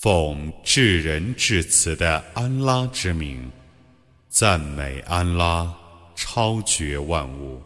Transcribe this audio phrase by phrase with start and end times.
[0.00, 3.50] 奉至仁至慈的安拉之名，
[4.28, 5.76] 赞美安拉，
[6.14, 7.60] 超绝万物。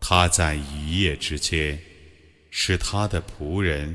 [0.00, 1.78] 他在一夜之间，
[2.50, 3.94] 使他的仆人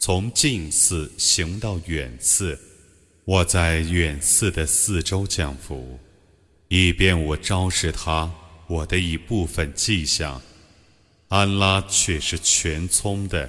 [0.00, 2.58] 从近寺行到远寺。
[3.24, 6.00] 我在远寺的四周降福，
[6.66, 8.28] 以便我昭示他
[8.66, 10.42] 我的一部分迹象。
[11.28, 13.48] 安拉却是全聪的，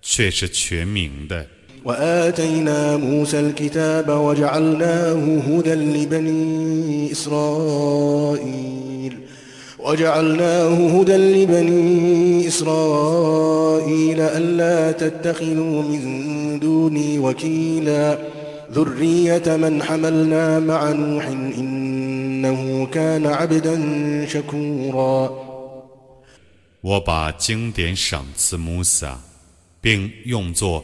[0.00, 1.44] 却是全明的。
[1.85, 8.83] وآتينا موسى الكتاب وجعلناه هدى لبني إسرائيل
[9.79, 18.17] وجعلناه هدى لبني إسرائيل ألا تتخذوا من دوني وكيلا
[18.71, 23.75] ذرية من حملنا مع نوح إنه كان عبدا
[24.25, 25.43] شكورا
[26.81, 29.21] 我把经典赏赐穆萨，
[29.81, 30.83] 并用作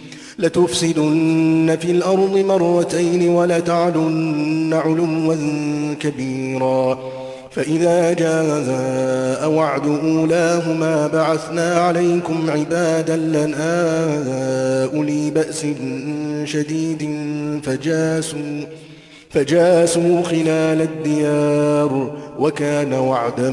[3.28, 5.34] ولتعلن علوا
[6.00, 6.98] كبيرا
[7.50, 13.74] فإذا جاء وعد أولاهما بعثنا عليكم عبادا لنا
[14.84, 15.66] أولي بأس
[16.44, 17.02] شديد
[17.62, 18.60] فجاسوا
[19.30, 23.50] فجاسوا خلال الديار وكان وعدا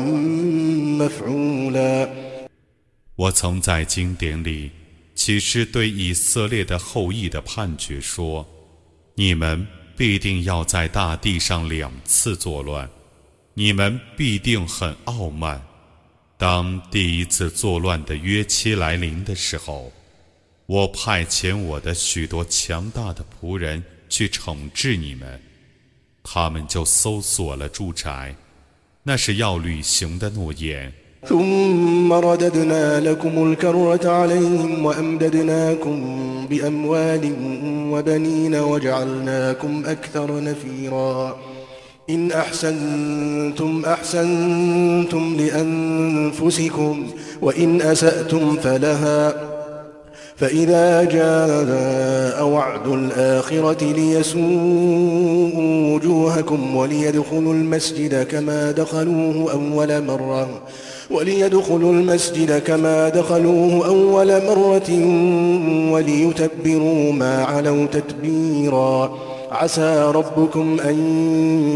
[1.00, 2.10] مفعولا
[3.16, 4.72] 我曾在经典里
[5.19, 8.49] 启示对以色列的后裔的判决说
[9.17, 12.89] ：“你们必定要在大地上两次作乱，
[13.55, 15.61] 你们必定很傲慢。
[16.37, 19.93] 当第一次作乱的约期来临的时候，
[20.67, 25.43] 我派遣我的许多强大的仆人去惩治你们，
[26.23, 28.37] 他们就搜索了住宅，
[29.03, 30.93] 那是要履行的诺言。”
[31.27, 37.33] ثم رددنا لكم الكرة عليهم وأمددناكم بأموال
[37.93, 41.37] وبنين وجعلناكم أكثر نفيرا.
[42.11, 47.07] إن أحسنتم أحسنتم لأنفسكم
[47.43, 49.35] وإن أسأتم فلها.
[50.37, 54.49] فإذا جاء وعد الآخرة ليسوءوا
[55.95, 60.61] وجوهكم وليدخلوا المسجد كما دخلوه أول مرة.
[61.10, 64.90] وليدخلوا المسجد كما دخلوه أول مرة
[65.92, 69.20] وليتبروا ما علوا تتبيرا
[69.52, 70.96] عسى ربكم أن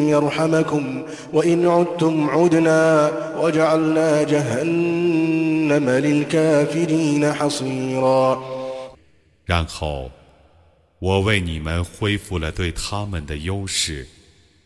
[0.09, 3.11] يرحمكم وإن عدتم عدنا
[3.41, 8.39] وجعلنا جهنم للكافرين حصيرا
[9.45, 10.11] 然后，
[10.99, 14.07] 我为你们恢复了对他们的优势，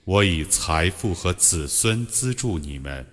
[0.06, 3.06] 我以财富和子孙资助你们。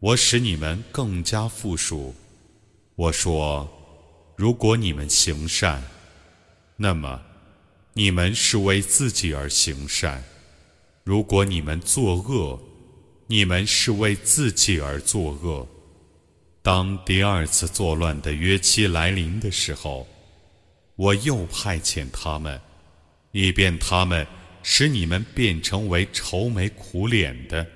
[0.00, 2.14] 我使你们更加富庶。
[2.94, 3.68] 我说，
[4.36, 5.82] 如果你们行善，
[6.76, 7.20] 那么
[7.94, 10.22] 你们是为自己而行善；
[11.02, 12.60] 如果你们作恶，
[13.26, 15.66] 你们是为自己而作恶。
[16.62, 20.06] 当第二次作乱的约期来临的时候，
[20.94, 22.60] 我又派遣他们，
[23.32, 24.24] 以便他们
[24.62, 27.66] 使你们变成为愁眉苦脸的。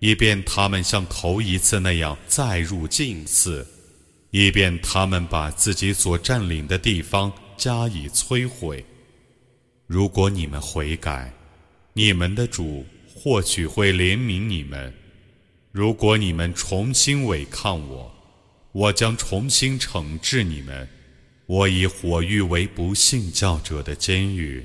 [0.00, 3.66] 以便他们像头一次那样再入近寺，
[4.30, 8.84] 以便他们把自己所占领的地方加以摧毁。
[9.86, 11.32] 如果你们悔改，
[11.92, 14.90] 你们的主或许会怜悯你们；
[15.70, 18.14] 如果你们重新违抗我，
[18.72, 20.88] 我将重新惩治你们。
[21.44, 24.64] 我以火狱为不信教者的监狱。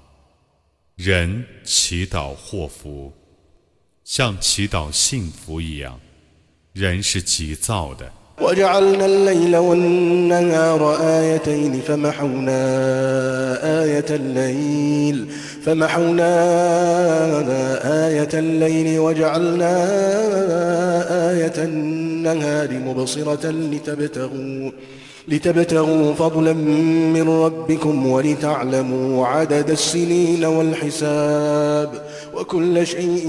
[1.00, 3.12] 人祈祷祸福，
[4.04, 6.00] 像祈祷幸福一样，
[6.72, 8.10] 人是急躁的。
[8.40, 12.60] وجعلنا الليل والنهار آيتين فمحونا
[13.82, 15.26] آية الليل
[15.64, 16.32] فمحونا
[18.08, 19.74] آية الليل وجعلنا
[21.32, 24.70] آية النهار مبصرة لتبتغوا
[25.28, 31.90] لتبتغوا فضلا من ربكم ولتعلموا عدد السنين والحساب
[32.34, 33.26] وكل شيء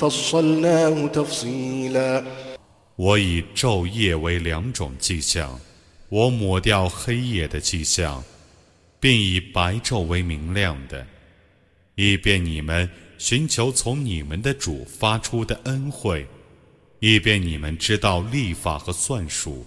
[0.00, 2.24] فصلناه تفصيلاً
[2.96, 5.60] 我以昼夜为两种迹象，
[6.08, 8.22] 我抹掉黑夜的迹象，
[9.00, 11.04] 并以白昼为明亮的，
[11.96, 16.26] 以便你们寻求从你们的主发出的恩惠，
[17.00, 19.66] 以便你们知道立法和算术。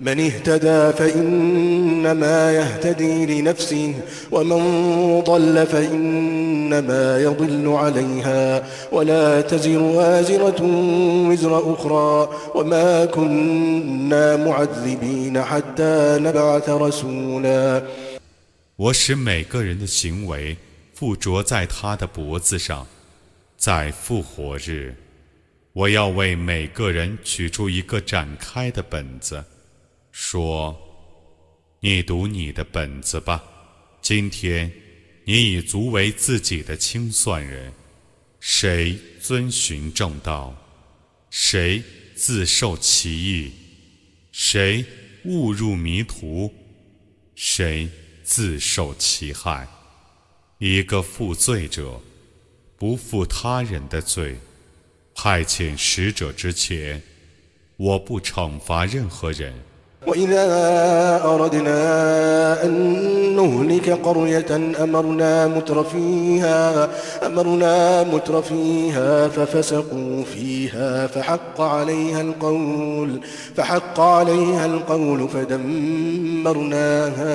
[0.00, 3.94] من اهتدى فإنما يهتدي لنفسه
[4.30, 4.60] ومن
[5.20, 10.62] ضل فإنما يضل عليها ولا تزر وازرة
[11.28, 17.82] وزر أخرى وما كنا معذبين حتى نبعث رسولا
[18.76, 20.58] 我使每个人的行为
[20.92, 22.86] 附着在他的脖子上，
[23.56, 24.94] 在复活日，
[25.72, 29.42] 我要为每个人取出一个展开的本子。
[30.11, 30.77] 说
[31.79, 33.41] ：“你读你的本子吧。
[34.01, 34.71] 今天，
[35.23, 37.71] 你已足为自己的清算人。
[38.39, 40.55] 谁遵循正道，
[41.29, 41.81] 谁
[42.15, 43.51] 自受其意；
[44.31, 44.83] 谁
[45.25, 46.53] 误入迷途，
[47.35, 47.87] 谁
[48.23, 49.67] 自受其害。
[50.57, 52.01] 一个负罪者，
[52.77, 54.37] 不负他人的罪。
[55.13, 57.01] 派遣使者之前，
[57.77, 59.53] 我不惩罚任何人。”
[60.07, 60.45] وإذا
[61.25, 62.71] أردنا أن
[63.35, 66.89] نهلك قرية أمرنا متر فيها
[67.25, 73.21] أمرنا متر فيها ففسقوا فيها فحق عليها القول
[73.55, 76.83] فحق عليها القول فدمرناها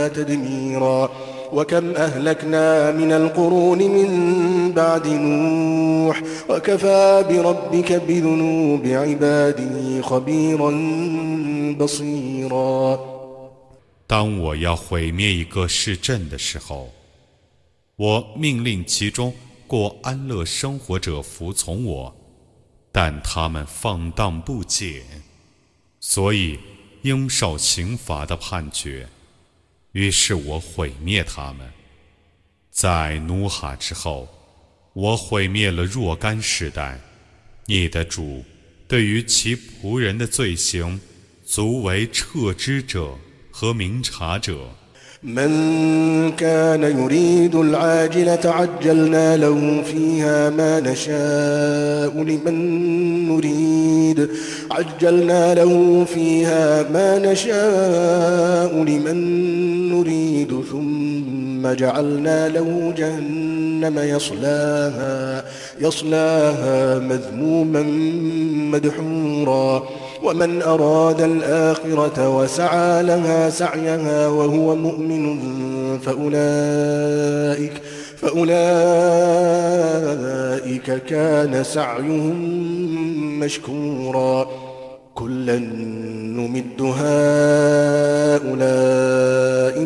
[0.09, 1.11] تدميرا.
[1.52, 10.72] وكم أهلكنا من القرون من بعد نوح وكفى بربك بذنوب عباده خبيرا
[11.80, 13.00] بصيرا
[14.08, 16.90] 当我要毁灭一个市镇的时候，
[17.96, 19.34] 我命令其中
[19.68, 22.14] 过安乐生活者服从我，
[22.92, 25.02] 但他们放荡不检，
[26.00, 26.60] 所以
[27.04, 29.08] 应受刑罚的判决。
[29.97, 31.67] 于是我毁灭他们。
[32.71, 34.29] 在努哈之后，
[34.93, 37.01] 我毁灭了若干世代。
[37.65, 38.45] 你的主
[38.87, 41.01] 对于其仆人的罪行，
[41.47, 43.17] 足为撤之者
[43.51, 44.69] 和明察者。
[45.27, 45.51] من
[46.39, 52.57] كان يريد العاجلة عجلنا له فيها ما نشاء لمن
[53.29, 54.29] نريد.
[54.71, 59.19] عجلنا له فيها ما نشاء لمن
[59.93, 60.61] نريد.
[60.73, 65.45] ثم جعلنا له جهنم يصلاها
[65.81, 67.83] يصلاها مذموما
[68.73, 69.83] مدحورا.
[70.27, 75.39] ومن أراد الآخرة وسعى لها سعيها وهو مؤمن
[75.99, 77.73] فأولئك
[78.17, 78.47] فأولئك
[81.05, 82.39] كان سعيهم
[83.41, 84.49] مشكورا.
[85.15, 85.59] كلا
[86.37, 87.37] نمد هؤلاء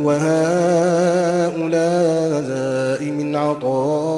[0.06, 1.40] وهؤلاء
[3.04, 4.09] من عطاء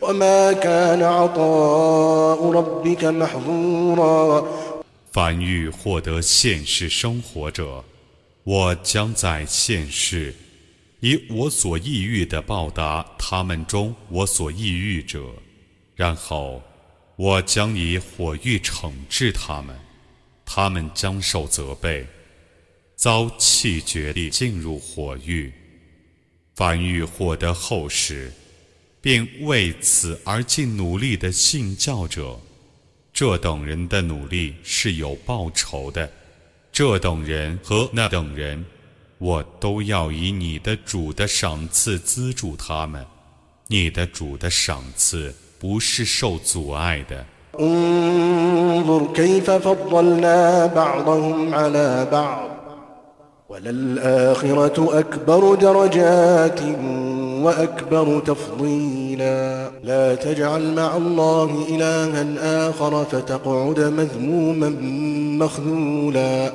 [0.00, 4.44] وما كان عطاء ربك محظورا
[5.12, 7.84] 凡欲获得现世生活者，
[8.44, 10.34] 我将在现世
[11.00, 15.20] 以我所抑郁的报答他们中我所抑郁者，
[15.94, 16.62] 然后
[17.16, 19.74] 我将以火狱惩治他们，
[20.44, 22.06] 他们将受责备，
[22.94, 25.52] 遭弃绝地进入火狱。
[26.54, 28.32] 凡欲获得后世，
[29.01, 32.39] 并为此而尽努力的信教者。
[33.11, 36.09] 这等人的努力是有报酬的，
[36.71, 38.63] 这等人和那等人，
[39.17, 43.05] 我都要以你的主的赏赐资助他们。
[43.67, 47.25] 你的主的赏赐不是受阻碍的。
[57.46, 64.68] وأكبر تفضيلا لا تجعل مع الله إلها آخر فتقعد مذموما
[65.38, 66.52] مخذولا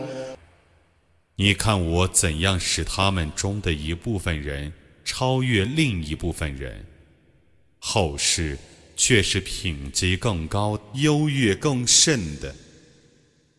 [1.38, 4.74] 你看我怎样使他们中的一部分人
[5.06, 6.86] 超越另一部分人，
[7.80, 8.58] 后世
[8.96, 12.54] 却是品级更高、优越更甚的。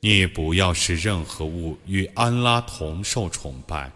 [0.00, 3.90] 你不要使任何物与安拉同受崇拜，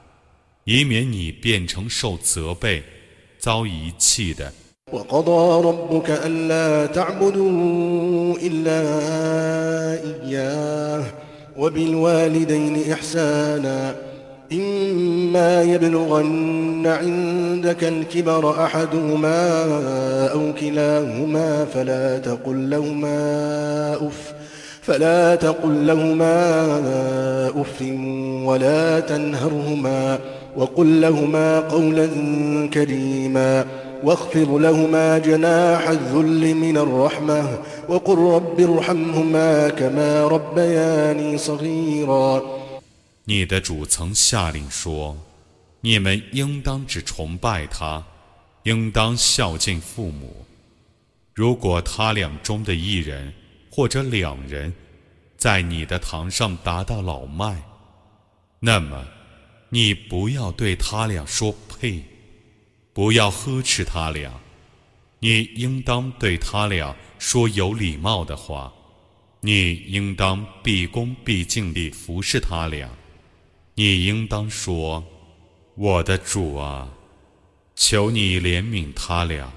[0.64, 2.82] 以免你变成受责备。
[3.38, 4.52] 遭遗弃的。
[4.92, 8.80] وقضى ربك ألا تعبدوا إلا
[10.22, 11.04] إياه
[11.56, 13.96] وبالوالدين إحسانا
[14.52, 19.64] إما يبلغن عندك الكبر أحدهما
[20.32, 23.18] أو كلاهما فلا تقل لهما
[24.06, 24.34] أف
[24.82, 26.36] فلا تقل لهما
[27.60, 27.82] أف
[28.44, 30.18] ولا تنهرهما
[30.56, 32.06] وقل لهما قولا
[32.74, 33.66] كريما
[34.04, 37.58] واخفض لهما جناح الذل من الرحمة
[37.88, 42.42] وقل رب ارحمهما كما ربياني صغيرا
[43.28, 45.16] 你的主曾下令说：“
[45.80, 48.04] 你们应当只崇拜他，
[48.62, 50.46] 应当孝敬父母。
[51.34, 53.32] 如果他俩中的一人
[53.71, 54.71] 或者两人
[55.35, 57.63] 在你的堂上达到老迈，
[58.59, 59.03] 那么。”
[59.73, 62.03] 你不要对他俩说呸，
[62.91, 64.29] 不要呵斥他俩，
[65.19, 68.73] 你应当对他俩说有礼貌的话，
[69.39, 72.89] 你应当毕恭毕敬地服侍他俩，
[73.75, 75.01] 你应当说
[75.75, 76.93] ：“我的主啊，
[77.73, 79.53] 求你怜悯他俩，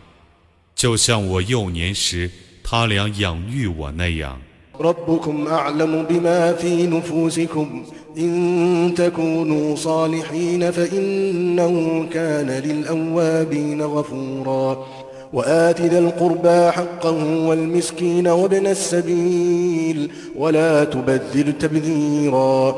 [0.77, 2.31] 就像我幼年时
[2.64, 4.40] 他俩养育我那样。”
[4.80, 7.86] ربكم أعلم بما في نفوسكم
[8.18, 14.88] إن تكونوا صالحين فإنه كان للأوابين غفورا
[15.34, 22.76] وآت ذا القربى حقه والمسكين وابن السبيل ولا تبذر تبذيرا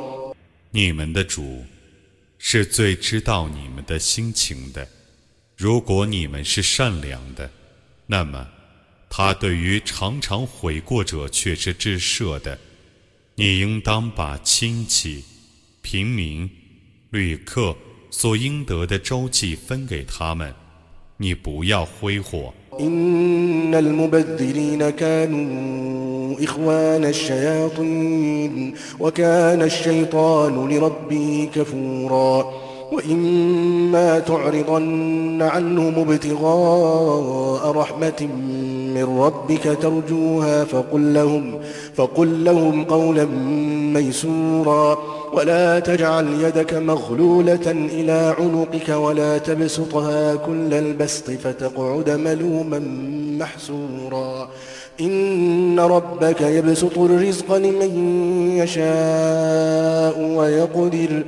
[0.71, 1.63] 你们的主
[2.39, 4.87] 是最知道你们的心情的。
[5.55, 7.47] 如果你们是善良的，
[8.07, 8.47] 那么
[9.18, 12.58] 他对于常常悔过者却是至赦的，
[13.34, 15.24] 你应当把亲戚、
[15.80, 16.50] 平民、
[17.08, 17.74] 旅客
[18.10, 20.52] 所应得的周济分给他们，
[21.16, 22.52] 你不要挥霍。
[32.92, 38.28] وإما تعرضن عنهم ابتغاء رحمة
[38.94, 41.54] من ربك ترجوها فقل لهم,
[41.94, 43.24] فقل لهم قولا
[43.94, 44.98] ميسورا.
[45.32, 52.78] ولا تجعل يدك مغلولة إلى عنقك ولا تبسطها كل البسط فتقعد ملوما
[53.38, 54.48] محسورا.
[55.00, 57.92] إن ربك يبسط الرزق لمن
[58.56, 61.24] يشاء ويقدر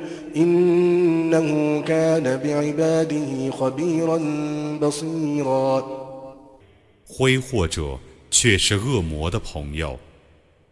[7.06, 7.98] 挥霍者
[8.30, 9.98] 却是恶魔的朋友，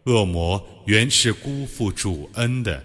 [0.05, 2.83] 恶魔原是辜负主恩的。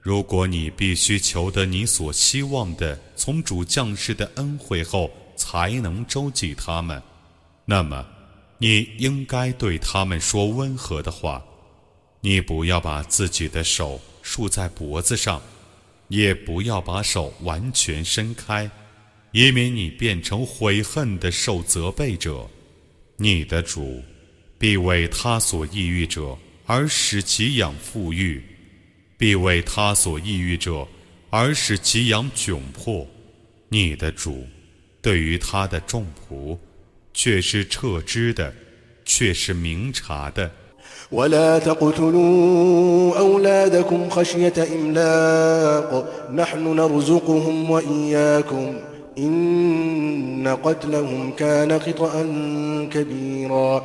[0.00, 7.02] 如果你必须求得你所希望的从主降世的恩惠后才能周济他们，
[7.66, 8.06] 那么
[8.58, 11.44] 你应该对他们说温和的话。
[12.22, 15.40] 你不要把自己的手竖在脖子上。
[16.10, 18.68] 也不要把手完全伸开，
[19.30, 22.50] 以免你变成悔恨的受责备者。
[23.16, 24.02] 你的主
[24.58, 26.36] 必为他所抑郁者
[26.66, 28.42] 而使其养富裕，
[29.16, 30.86] 必为他所抑郁者
[31.30, 33.06] 而使其养窘迫。
[33.68, 34.44] 你的主
[35.00, 36.58] 对于他的众仆，
[37.14, 38.52] 却是撤之的，
[39.04, 40.52] 却是明察的。
[41.11, 45.89] ولا تقتلوا أولادكم خشية إملاق
[46.33, 48.75] نحن نرزقهم وإياكم
[49.17, 52.11] إن قتلهم كان خطأ
[52.91, 53.83] كبيرا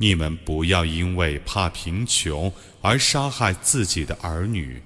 [0.00, 4.80] 你们不要因为怕贫穷而杀害自己的儿女，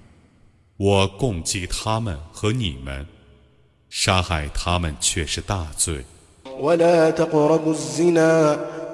[0.79, 3.07] 我供给他们和你们，
[3.91, 6.05] 杀害他们却是大罪。
[6.61, 8.59] ولا تقربوا الزنا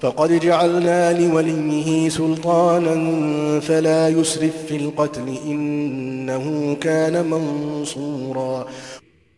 [0.00, 8.66] فقد جعلنا لوليه سلطانا فلا يسرف في القتل إنه كان منصورا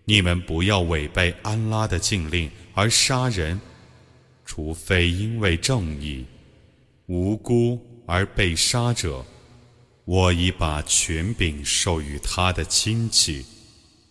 [0.04, 3.60] 你们不要违背安拉的禁令而杀人，
[4.44, 6.25] 除非因为正义，
[7.06, 7.78] 无辜。
[8.10, 9.22] 而被杀者，
[10.06, 13.44] 我已把权柄授予他的亲戚，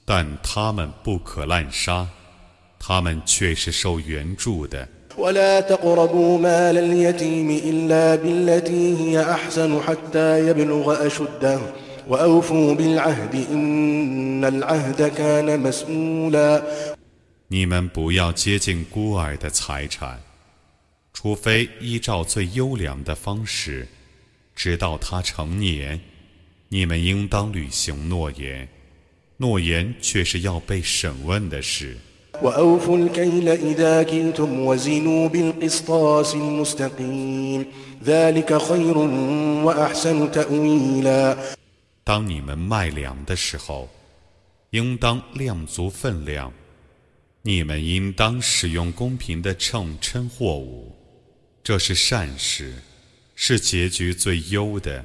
[0.06, 2.08] 但他们不可滥杀，
[2.78, 4.88] 他们却是受援助的。
[5.18, 11.60] ولا تقربوا مال اليتيم إلا بالتي هي أحسن حتى يبلغ أشده
[12.08, 16.64] وأوفوا بالعهد إن العهد كان مسؤولا
[17.50, 20.20] 你们不要接近孤儿的财产。
[21.14, 23.88] 除非依照最优良的方式，
[24.56, 26.00] 直到他成年，
[26.70, 28.68] 你们应当履行诺言。
[29.38, 31.98] 诺言却是要被审问的事。
[42.05, 43.89] 当你们卖粮的时候，
[44.71, 46.53] 应当量足分量。
[47.43, 50.93] 你们应当使用公平的秤称货物。
[51.63, 52.75] 这是善事，
[53.37, 55.05] 是结局最优的。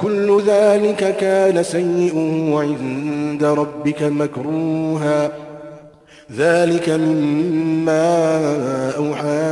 [0.00, 5.32] كل ذلك كان سيئه عند ربك مكروها
[6.32, 8.06] ذلك مما
[8.96, 9.42] أوحى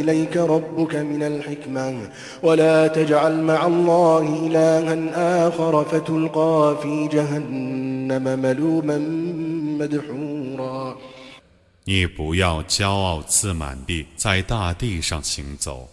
[0.00, 1.94] إليك ربك من الحكمة
[2.42, 8.98] ولا تجعل مع الله إلها آخر فتلقى في جهنم ملوما
[9.78, 10.96] مدحورا
[11.84, 15.88] 你不要骄傲自满地在大地上行走，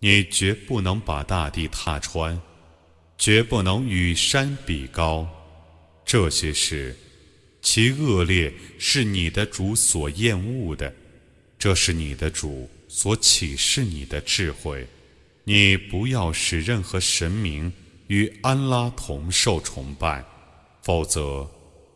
[0.00, 2.40] 你绝不能把大地踏穿，
[3.17, 5.27] 绝不能与山比高。
[6.05, 6.95] 这些事，
[7.61, 10.93] 其恶劣是你的主所厌恶的，
[11.59, 14.87] 这是你的主所启示你的智慧。
[15.43, 17.71] 你不要使任何神明
[18.07, 20.23] 与安拉同受崇拜，
[20.81, 21.49] 否则。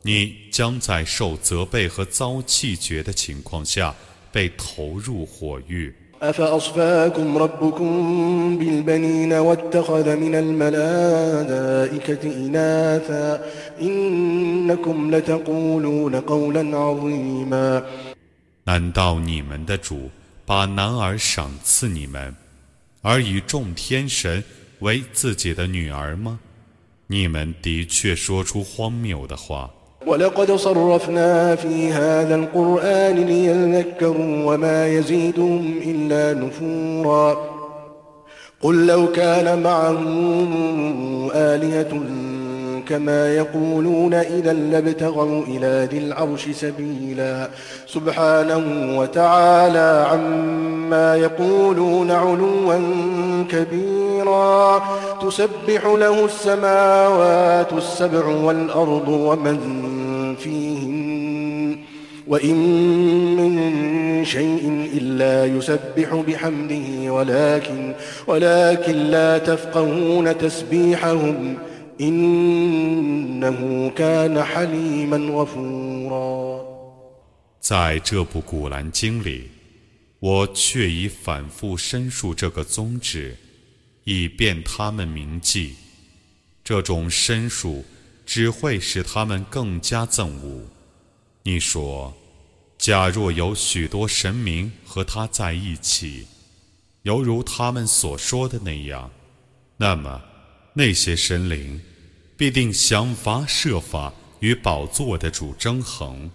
[0.03, 3.95] 你将在受责备和遭弃绝的情况下
[4.31, 5.93] 被投入火狱。
[6.22, 7.88] أفأصفاكم ربكم
[8.58, 13.44] بالبنين واتخذ من الملائكة إناثا
[13.80, 17.82] إنكم لتقولون قولا عظيما
[18.64, 20.10] 难道你们的主
[20.46, 22.34] 把男儿赏赐你们，
[23.02, 24.42] 而以众天神
[24.80, 26.40] 为自己的女儿吗？
[27.08, 29.70] 你们的确说出荒谬的话。
[30.07, 37.37] ولقد صرفنا في هذا القرآن ليذكروا وما يزيدهم إلا نفورا.
[38.61, 40.01] قل لو كان معه
[41.35, 42.01] آلهة
[42.91, 47.49] كما يقولون إذا لابتغوا إلى ذي العرش سبيلا.
[47.87, 52.75] سبحانه وتعالى عما يقولون علوا
[53.51, 54.83] كبيرا.
[55.21, 59.59] تسبح له السماوات السبع والأرض ومن
[60.35, 61.77] فيهن.
[62.27, 62.55] وإن
[63.35, 67.93] من شيء إلا يسبح بحمده ولكن
[68.27, 71.57] ولكن لا تفقهون تسبيحهم.
[77.59, 79.51] 在这部古兰经里，
[80.19, 83.37] 我却已反复申述这个宗旨，
[84.03, 85.75] 以便他们铭记。
[86.63, 87.85] 这种申述
[88.25, 90.63] 只会使他们更加憎恶。
[91.43, 92.11] 你说，
[92.79, 96.25] 假若有许多神明和他在一起，
[97.03, 99.11] 犹如他们所说的那样，
[99.77, 100.19] 那么
[100.73, 101.79] 那些神灵。
[102.41, 106.31] 必定想法设法与宝座的主争衡。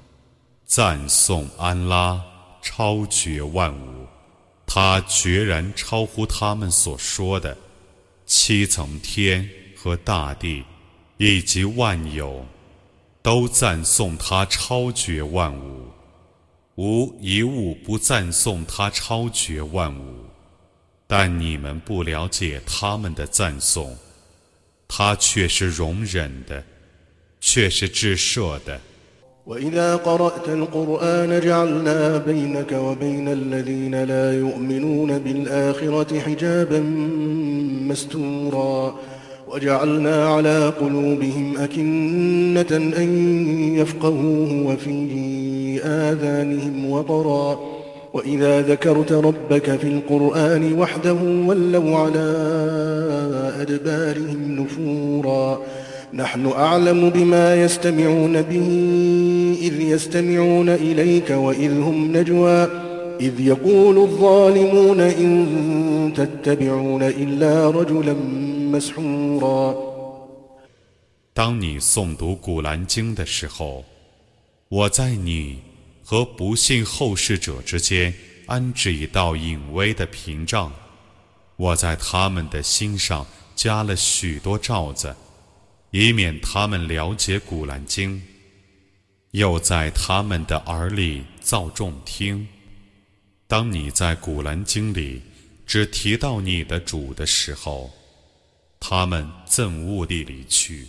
[0.64, 2.24] 赞颂安拉，
[2.62, 4.06] 超绝万物，
[4.68, 7.58] 他决然超乎他们所说的
[8.24, 10.62] 七层天和大地，
[11.16, 12.46] 以及万有，
[13.20, 15.88] 都赞颂他超绝万物，
[16.76, 20.24] 无一物不赞颂他超绝万物。
[21.08, 23.98] 但你们不了解他们的赞颂，
[24.87, 26.63] 他却是容忍的，
[27.39, 28.79] 却是至赦的。
[29.45, 36.79] وإذا قرأت القرآن جعلنا بينك وبين الذين لا يؤمنون بالآخرة حجابا
[37.89, 38.95] مستورا
[39.47, 43.09] وجعلنا على قلوبهم أكنة أن
[43.75, 47.59] يفقهوه وفي آذانهم وقرا
[48.13, 51.13] وإذا ذكرت ربك في القرآن وحده
[51.47, 52.27] ولوا على
[53.55, 55.61] أدبارهم نفورا
[56.13, 58.69] نحن أعلم بما يستمعون به
[59.61, 62.69] إذ يستمعون إليك وإذ هم نجوى
[63.19, 68.13] إذ يقول الظالمون إن تتبعون إلا رجلا
[68.73, 69.91] مسحورا
[71.33, 73.85] 当你诵读古兰经的时候，
[74.67, 75.59] 我在你
[76.03, 78.13] 和不信后世者之间
[78.47, 80.71] 安置一道隐微的屏障，
[81.55, 83.25] 我在他们的心上
[83.56, 85.16] 加了许多罩子。
[85.92, 88.22] 以免他们了解古兰经，
[89.30, 92.46] 又在他们的耳里造众听。
[93.46, 95.22] 当你在古兰经里
[95.64, 97.90] 只提到你的主的时候，
[98.78, 100.86] 他们憎恶地离去。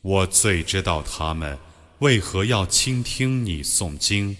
[0.00, 1.56] 我最知道他们
[2.00, 4.36] 为何要倾听你诵经。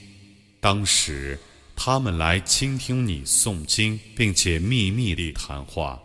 [0.59, 1.39] 当时
[1.77, 6.02] 他们来倾听你诵经，并且秘密地谈话。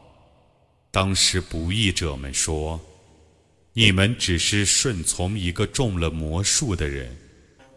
[0.90, 2.80] 当时不义者们说。
[3.74, 7.08] 你们只是顺从一个中了魔术的人。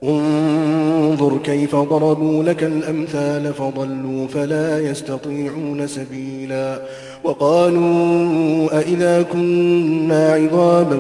[0.04, 6.82] انظر كيف ضربوا لك الأمثال فضلوا فلا يستطيعون سبيلا
[7.24, 10.96] وقالوا أئذا كنا عظاما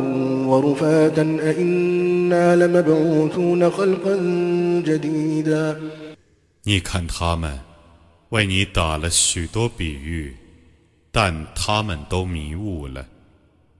[0.47, 4.15] ورفاتا أئنا لمبعوثون خلقا
[4.85, 5.75] جديدا
[6.63, 7.59] 你看他们
[8.29, 10.35] 为你打了许多比喻，
[11.10, 13.06] 但他们都迷雾了。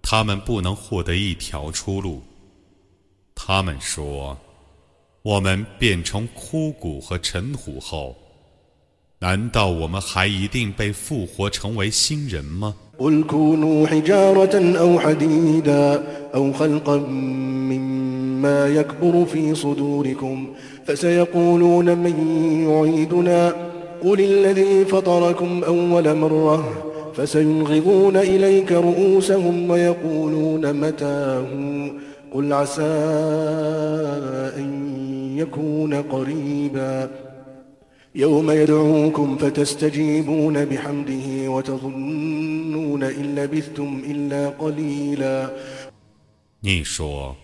[0.03, 2.23] 他们不能获得一条出路。
[3.35, 4.37] 他们说
[5.23, 8.17] ：“我们变成枯骨和尘土后，
[9.19, 12.75] 难道我们还一定被复活成为新人吗？”
[27.20, 31.48] فسينغضون إليك رؤوسهم ويقولون متاه
[32.34, 32.82] قل عسى
[34.58, 37.12] أن يكون قريبا
[38.16, 45.50] يوم يدعوكم فتستجيبون بحمده وتظنون إن لبثتم إلا قليلا
[46.62, 47.36] 你说，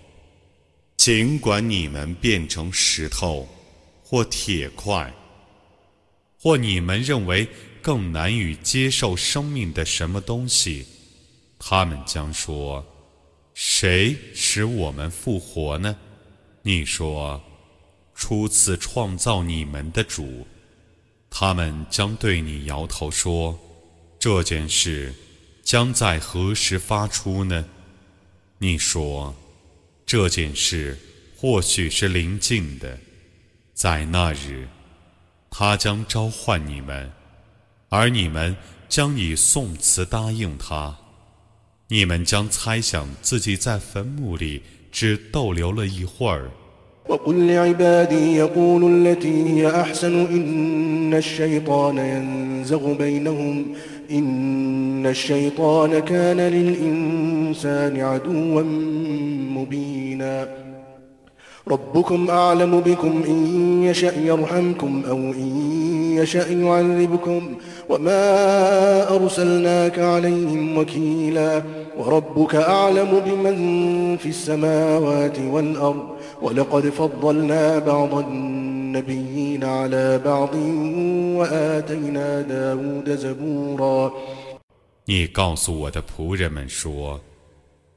[0.98, 3.48] 尽管你们变成石头
[4.04, 5.14] 或铁块，
[6.42, 7.48] 或你们认为
[7.87, 10.85] 更难以接受生命的什么东西，
[11.57, 12.85] 他们将说
[13.55, 15.97] ：“谁使我们复活呢？”
[16.63, 17.41] 你说
[18.13, 20.45] ：“初次创造你们的主。”
[21.31, 23.57] 他们将对你摇头说
[24.19, 25.15] ：“这件事
[25.63, 27.65] 将在何时发出呢？”
[28.59, 29.33] 你说
[30.05, 30.99] ：“这件事
[31.37, 32.99] 或许是临近的，
[33.75, 34.67] 在那日，
[35.51, 37.09] 他将召唤你们。”
[37.89, 38.57] 而你们
[38.89, 40.97] 将以宋词答应他，
[41.89, 46.51] 你们将猜想自己在坟墓里只逗留了一会儿。
[61.68, 63.40] ربكم أعلم بكم إن
[63.84, 65.52] يشأ يرحمكم أو إن
[66.18, 67.56] يشأ يعذبكم
[67.90, 71.64] وما أرسلناك عليهم وكيلا
[71.98, 73.58] وربك أعلم بمن
[74.18, 76.06] في السماوات والأرض
[76.42, 80.56] ولقد فضلنا بعض النبيين على بعض
[81.40, 84.12] وآتينا داود زبورا
[85.06, 87.20] 你告诉我的仆人们说，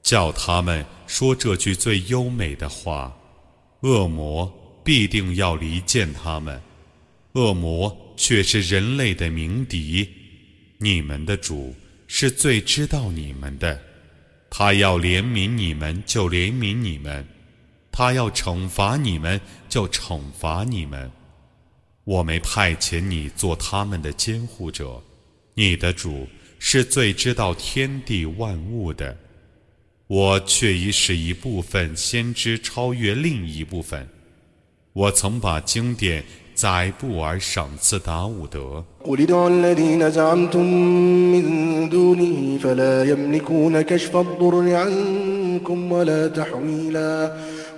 [0.02, 3.12] 叫他们说这句最优美的话。
[3.81, 4.51] 恶魔
[4.83, 6.61] 必定要离间他们，
[7.33, 10.07] 恶魔却是人类的鸣笛。
[10.77, 11.73] 你们的主
[12.07, 13.79] 是最知道你们的，
[14.49, 17.25] 他要怜悯你们就怜悯你们，
[17.91, 21.09] 他要惩罚你们就惩罚你们。
[22.03, 25.01] 我没派遣你做他们的监护者，
[25.53, 29.15] 你的主是最知道天地万物的。
[30.09, 34.07] 我却已使一部分先知超越另一部分。
[34.91, 36.23] 我曾把经典
[36.55, 38.83] 载布而赏赐达伍德。
[39.05, 40.65] قل ادعوا الذين زعمتم
[41.31, 47.33] من دونه فلا يملكون كشف الضر عنكم ولا تحويلا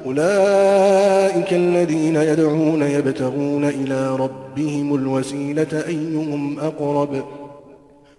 [0.06, 7.24] أولئك الذين يدعون يبتغون إلى ربهم الوسيلة أيهم أقرب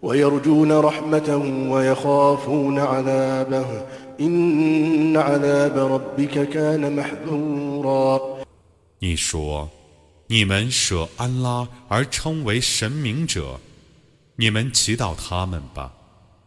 [0.02, 3.66] ويرجون رحمته ويخافون عذابه
[8.98, 9.70] 你说，
[10.26, 13.58] 你们舍安拉而称为神明者，
[14.36, 15.92] 你们祈祷他们吧，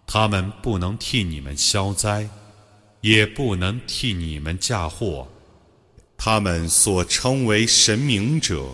[0.08, 2.30] 他们不能替你们消灾，
[3.01, 5.28] 也不能替你们嫁祸。
[6.17, 8.65] 他们所称为神明者，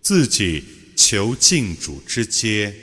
[0.00, 0.64] 自己
[0.96, 2.74] 求敬主之阶，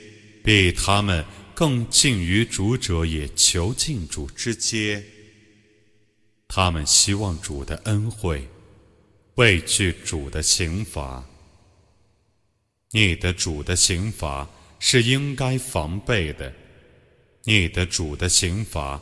[0.43, 1.25] 被他们。
[1.57, 5.03] 更近于主者也囚禁主之阶，
[6.47, 8.47] 他们希望主的恩惠，
[9.33, 11.25] 畏惧主的刑罚。
[12.91, 16.53] 你的主的刑罚是应该防备的，
[17.45, 19.01] 你的主的刑罚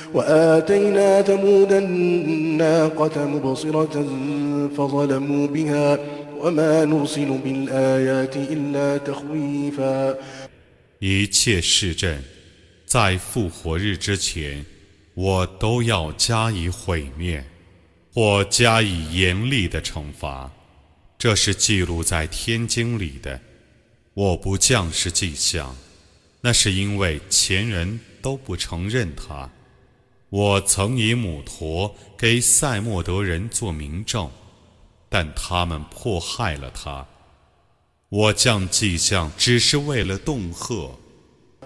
[0.14, 3.96] وآتينا ثمود الناقة مبصرة
[4.76, 5.98] فظلموا بها
[6.38, 10.16] وما نرسل بالآيات إلا تخويفا
[10.98, 12.22] 一切市镇
[12.86, 14.64] 在复活日之前，
[15.14, 17.44] 我都要加以毁灭，
[18.14, 20.50] 或加以严厉的惩罚。
[21.18, 23.40] 这是记录在天经里的。
[24.14, 25.76] 我不降示迹象，
[26.40, 29.50] 那是因为前人都不承认他。
[30.30, 34.28] 我曾以母驼给塞莫德人做明证，
[35.08, 37.06] 但他们迫害了他。
[38.08, 40.90] 我降迹象只是为了恫吓。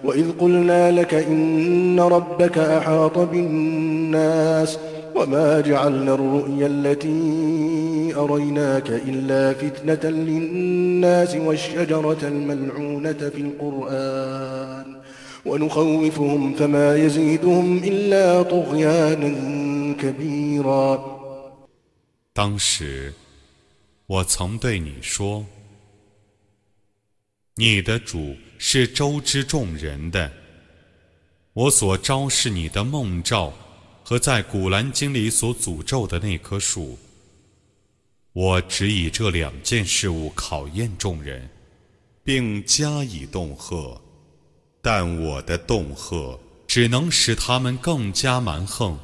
[0.03, 4.79] وإذ قلنا لك إن ربك أحاط بالناس
[5.15, 14.95] وما جعلنا الرؤيا التي أريناك إلا فتنة للناس والشجرة الملعونة في القرآن
[15.45, 21.19] ونخوفهم فما يزيدهم إلا طغيانا كبيرا
[22.33, 23.13] 当时，
[24.07, 25.45] 我曾对你说：“
[27.55, 30.31] 你的主是周知众人的。
[31.53, 33.51] 我所昭示你的梦兆，
[34.03, 36.97] 和在古兰经里所诅咒的那棵树，
[38.31, 41.49] 我只以这两件事物考验众人，
[42.23, 44.01] 并加以恫吓。
[44.88, 48.96] ”但我的恫吓只能使他们更加蛮横。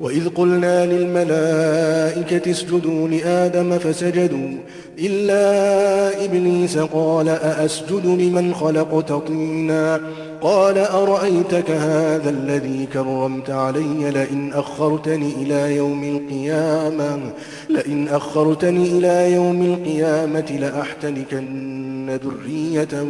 [0.00, 4.58] وإذ قلنا للملائكة اسجدوا لآدم فسجدوا
[4.98, 10.00] إلا إبليس قال أأسجد لمن خلقت طينا؟
[10.40, 17.32] قال أرأيتك هذا الذي كرمت علي لئن أخرتني إلى يوم القيامة؟
[17.68, 23.08] لئن أخرتني إلى يوم القيامة لأحتنكن ذريته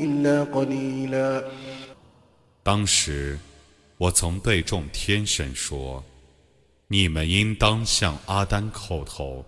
[0.00, 1.44] إلا قليلا.
[2.64, 3.38] 当时
[4.04, 6.04] 我曾对众天神说
[6.88, 9.42] ：“你们应当向阿丹叩头。”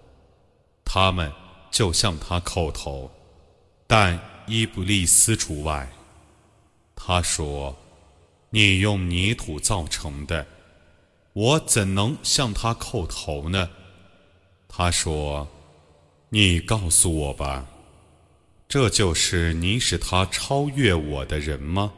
[0.82, 1.30] 他们
[1.70, 3.10] 就向他叩头，
[3.86, 5.92] 但伊布利斯除外。
[6.94, 7.76] 他说
[8.48, 10.46] ：“你用泥土造成的，
[11.34, 13.68] 我怎能向他叩头呢？”
[14.68, 15.46] 他说
[16.30, 17.66] ：“你告诉我吧，
[18.66, 21.92] 这就是你使他超越我的人吗？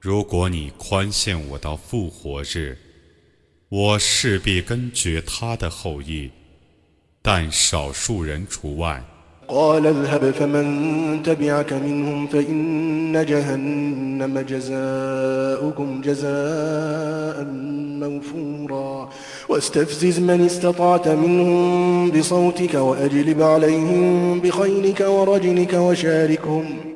[0.00, 2.76] 如果你宽限我到复活日，
[3.70, 6.30] 我势必根绝他的后裔，
[7.22, 9.02] 但少数人除外。
[9.46, 17.44] قال اذهب فمن تبعك منهم فإن جهنم جزاؤكم جزاء
[18.00, 19.10] موفورا
[19.48, 26.87] واستفزز من استطعت منهم بصوتك وأجلب عليهم بخيلك ورجلك وشاركهم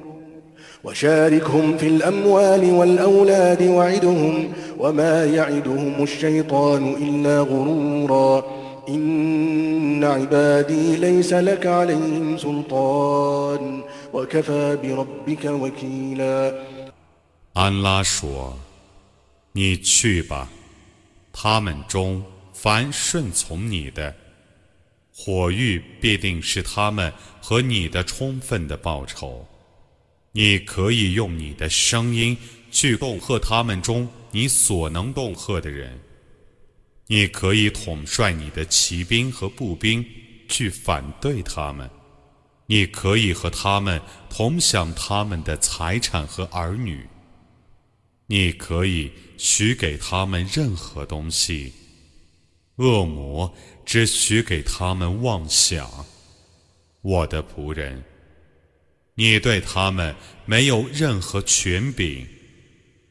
[0.85, 8.45] وشاركهم في الأموال والأولاد وعدهم وما يعدهم الشيطان إلا غرورا
[8.89, 16.55] إن عبادي ليس لك عليهم سلطان وكفى بربك وكيلا
[17.55, 18.55] 安拉说：“
[19.53, 20.49] 你去吧，
[21.33, 24.15] 他们中凡顺从你的，
[25.13, 29.45] 火狱必定是他们和你的充分的报酬。
[30.34, 32.38] 你可以用你的声音
[32.70, 35.98] 去恫吓他们中你所能恫吓的人。”
[37.08, 40.04] 你可以统帅你的骑兵和步兵
[40.48, 41.88] 去反对他们，
[42.66, 47.06] 你可以和他们同享他们的财产和儿女，
[48.26, 51.74] 你可以许给他们任何东西。
[52.78, 53.54] 恶魔
[53.86, 55.88] 只许给他们妄想。
[57.02, 58.02] 我的仆人，
[59.15, 60.15] 你对他们
[60.47, 62.27] 没有任何权柄，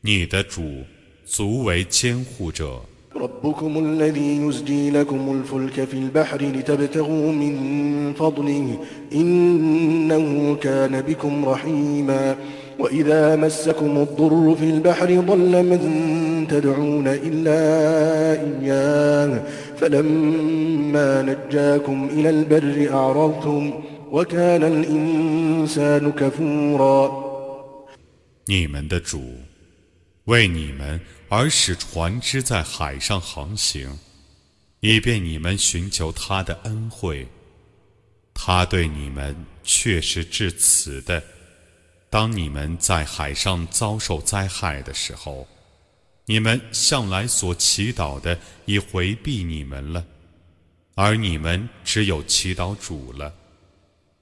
[0.01, 0.85] 你的主
[1.25, 2.81] 足为监护者。
[3.15, 8.79] ربكم الذي يزجي لكم الفلك في البحر لتبتغوا من فضله
[9.13, 12.35] إنه كان بكم رحيما
[12.79, 17.61] وإذا مسكم الضر في البحر ضل من تدعون إلا
[18.45, 19.43] إياه
[19.77, 23.73] فلما نجاكم إلى البر أعرضتم
[24.11, 27.27] وكان الإنسان كفورا
[28.45, 29.35] 你们的主
[30.25, 33.99] 为你们而使船只在海上航行，
[34.79, 37.27] 以便你们寻求他的恩惠。
[38.33, 41.21] 他对你们却是至此的。
[42.09, 45.45] 当你们在海上遭受灾害的时候，
[46.25, 50.05] 你们向来所祈祷的已回避你们了，
[50.95, 53.33] 而你们只有祈祷主了。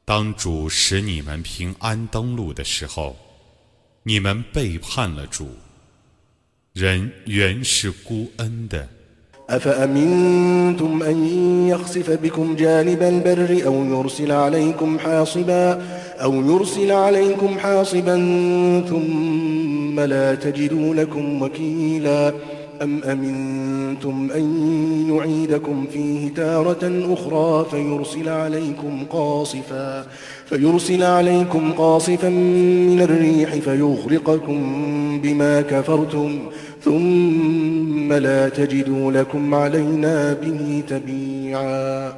[0.09, 3.15] 当主使你们平安登陆的时候，
[4.03, 5.49] 你们背叛了主。
[6.73, 8.87] 人原是孤恩的。
[9.49, 11.17] أفأمنتم أن
[11.67, 15.81] يخسف بكم جانب البر أو يرسل عليكم حاصبا
[16.17, 18.15] أو يرسل عليكم حاصبا
[18.89, 22.33] ثم لا تجدوا لكم وكيلا
[22.81, 24.45] أم أمنتم أن
[25.09, 30.07] يعيدكم فيه تارة أخرى فيرسل عليكم قاصفا
[30.45, 34.59] فيرسل عليكم قاصفا من الريح فيغرقكم
[35.21, 36.49] بما كفرتم
[36.83, 42.13] ثم لا تجدوا لكم علينا به تبيعا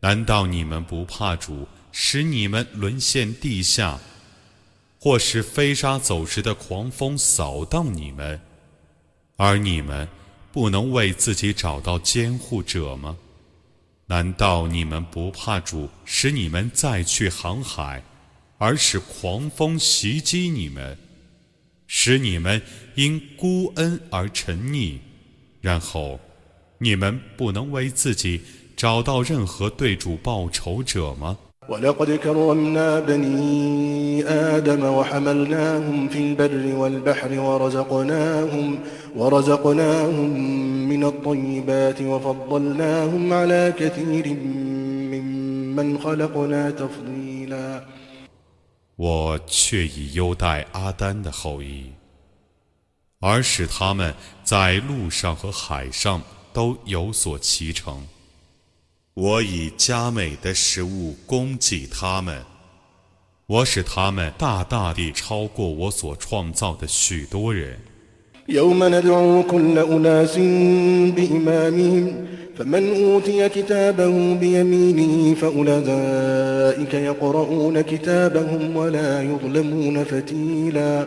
[0.00, 3.98] 难道你们不怕主使你们沦陷地下，
[5.00, 8.40] 或是飞沙走石的狂风扫荡你们，
[9.41, 10.05] 而你们
[10.51, 13.17] 不能为自己找到监护者吗？
[14.07, 18.03] 难道你们不怕主使你们再去航海，
[18.57, 20.97] 而使狂风袭击你们，
[21.87, 22.61] 使你们
[22.95, 24.97] 因孤恩而沉溺，
[25.61, 26.19] 然后
[26.79, 28.41] 你们不能为自己
[28.75, 31.37] 找到任何对主报仇者吗
[31.68, 38.78] ？ولقد كرمنا بني آدم وحملناهم في البر والبحر ورزقناهم
[39.16, 40.30] ورزقناهم
[40.88, 44.26] من الطيبات وفضلناهم على كثير
[45.12, 47.82] ممن خلقنا تفضيلا
[48.96, 51.92] 我却已优待阿丹的后裔，
[53.18, 58.06] 而使他们在路上和海上都有所骑乘。
[59.14, 62.42] 我以佳美的食物供给他们，
[63.46, 67.78] 我使他们大大地超过我所创造的许多人。
[68.48, 70.38] يوم ندعو كل أناس
[71.16, 72.26] بإمامهم
[72.58, 81.06] فمن أوتي كتابه بيمينه فأولئك يقرؤون كتابهم ولا يظلمون فتيلا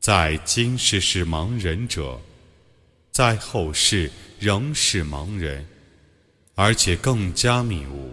[0.00, 2.20] 在今世是盲人者，
[3.10, 5.64] 在后世仍是盲人，
[6.54, 8.10] 而且更加迷雾。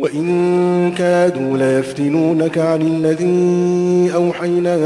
[0.00, 4.76] وإن كادوا ليفتنونك عن الذي أوحينا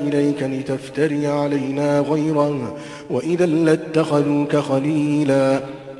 [0.00, 2.76] إليك لتفتري علينا غيره
[3.10, 5.62] وإذا لاتخذوك خليلا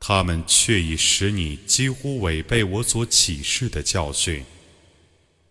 [0.00, 4.44] 他们却已使你几乎违背我所启示的教训，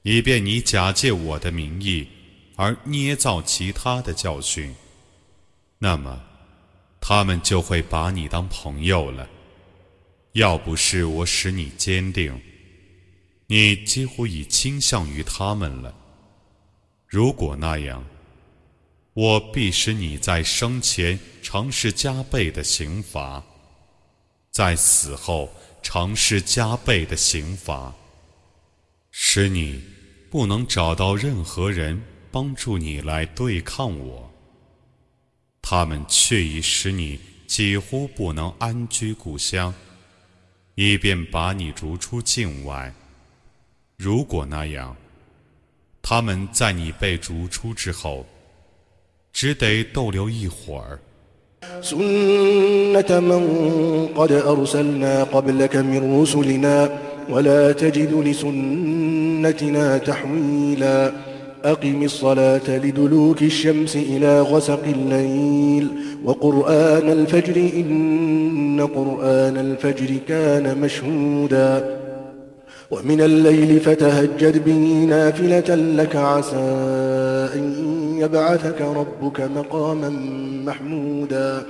[0.01, 2.07] 以便你假借我的名义
[2.55, 4.75] 而捏造其他的教训，
[5.77, 6.21] 那么
[6.99, 9.29] 他们就会把你当朋友了。
[10.33, 12.41] 要不是我使你坚定。
[13.47, 15.95] 你几乎已倾向于他们了。
[17.07, 18.05] 如果那样，
[19.13, 23.43] 我必使你在生前尝试加倍的刑罚，
[24.59, 25.49] 在死后
[25.81, 27.95] 尝试加倍的刑罚，
[29.09, 29.81] 使你
[30.29, 34.29] 不能找到任何人帮助你来对抗我。
[35.61, 39.73] 他们却已使你几乎不能安居故乡，
[40.75, 42.93] 以便把你逐出境外。
[43.95, 44.93] 如果那样，
[46.01, 48.27] 他们在你被逐出之后，
[49.31, 50.99] 只得逗留一会儿。
[51.81, 53.43] سنة من
[54.15, 56.89] قد أرسلنا قبلك من رسلنا
[57.29, 61.11] ولا تجد لسنتنا تحويلا
[61.65, 65.87] أقم الصلاة لدلوك الشمس إلى غسق الليل
[66.25, 71.99] وقرآن الفجر إن قرآن الفجر كان مشهودا
[72.91, 76.55] ومن الليل فتهجد به نافلة لك عسى
[77.55, 80.10] أن يبعثك ربك مقاما
[80.64, 81.66] محمودا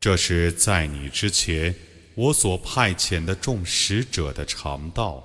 [0.00, 1.74] 这是在你之前
[2.14, 5.22] 我所派遣的众使者的常道。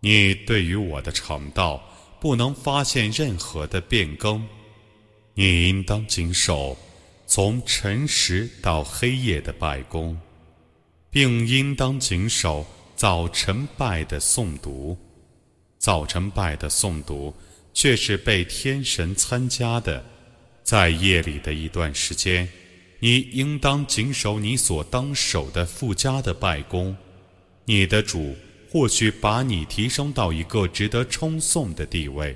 [0.00, 1.82] 你对于我的常道
[2.20, 4.46] 不能发现任何的变更。
[5.34, 6.76] 你应当谨守
[7.26, 10.16] 从晨时到黑夜的拜功，
[11.10, 12.64] 并应当谨守。
[12.96, 14.96] 早晨拜的诵读，
[15.78, 17.34] 早晨拜的诵读
[17.73, 20.03] 却是被天神参加的。
[20.63, 22.47] 在夜里的一段时间，
[22.99, 26.95] 你应当谨守你所当守的附加的拜功。
[27.65, 28.35] 你的主
[28.71, 32.35] 或许把你提升到一个值得称颂的地位。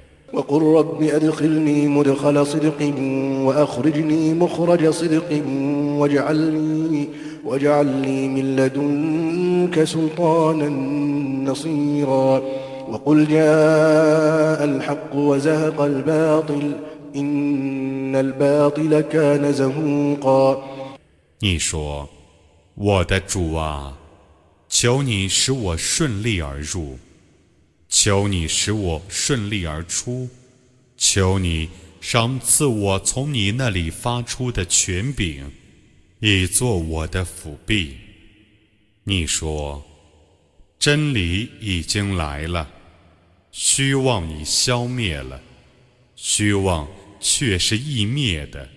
[12.88, 16.76] واجعل لي من لدنك سلطانا نصيرا وقل جاء الحق وزهق الباطل
[17.16, 20.62] إن الباطل كان زهوقا
[21.40, 23.96] 你说：“我的主啊，
[24.68, 26.98] 求你使我顺利而入，
[27.88, 30.28] 求你使我顺利而出，
[30.96, 31.68] 求你
[32.00, 35.50] 赏赐我从你那里发出的权柄。”
[36.20, 37.94] 以做我的辅币。
[39.04, 39.80] 你说，
[40.85, 42.67] 真理已经来了，
[43.53, 45.39] 虚妄已消灭了，
[46.13, 46.85] 虚妄
[47.21, 48.67] 却是易灭的。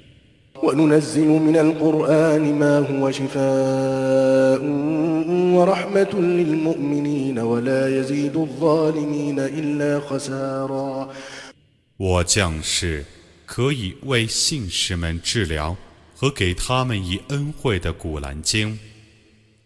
[11.96, 13.04] 我将是
[13.44, 15.76] 可以为信士们治疗。
[16.18, 18.78] 和给他们以恩惠的古兰经，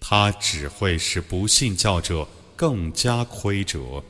[0.01, 2.27] 它只会使不信教者
[2.57, 4.03] 更加亏折。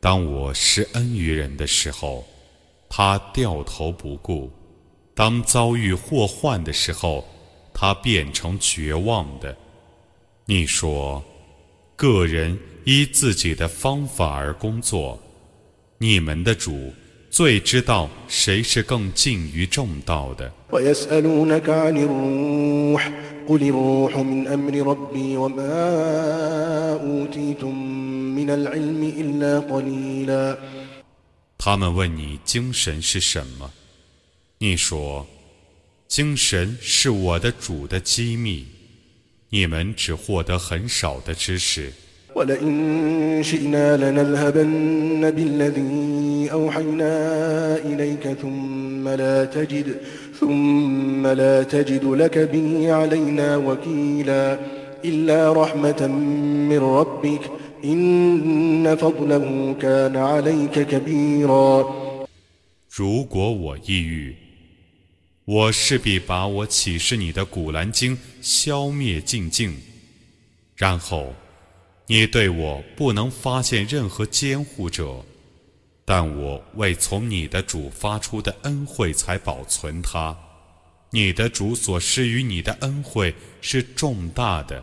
[0.00, 2.24] 当我施恩于人的时候。
[2.88, 4.50] 他掉头不顾，
[5.16, 7.26] 当遭遇祸患的时候
[7.72, 9.56] 他变成绝望的。
[10.44, 11.24] 你说
[11.96, 15.18] 个人依自己的方法而工作
[15.96, 16.92] 你们的主
[17.30, 20.52] 最知道谁是更近于正道的。
[31.56, 33.70] 他们问你精神是什么
[34.59, 35.25] 你说，
[36.07, 38.65] 精神是我的主的机密，
[39.49, 41.93] 你们只获得很少的知识。
[42.35, 47.13] ولئن شئنا لنذهبن بالذي أوحينا
[47.77, 49.97] إليك ثم لا تجد
[50.39, 54.59] ثم لا تجد لك به علينا وكيلا
[55.05, 56.07] إلا رحمة
[56.69, 57.41] من ربك
[57.83, 61.85] إن فضله كان عليك كبيرا
[62.89, 64.35] 如果我抑郁，
[65.46, 69.80] 我势必把我启示你的古兰经消灭尽尽，
[70.74, 71.32] 然后
[72.08, 75.24] 你对我不能发现任何监护者，
[76.04, 80.36] 但我为从你的主发出的恩惠才保存它。
[81.10, 84.82] 你的主所施于你的恩惠是重大的。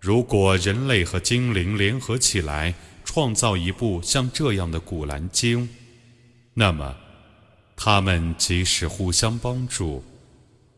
[0.00, 2.74] 如果人类和精灵联合起来
[3.04, 5.68] 创造一部像这样的古兰经，
[6.54, 6.96] 那么
[7.76, 10.02] 他们即使互相帮助，